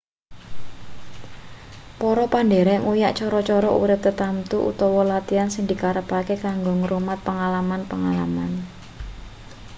[1.99, 8.51] para pandherek nguyak cara-cara urip tertamtu utawa latihan sing dikarepake kanggo ngrumat pengalaman-pengalaman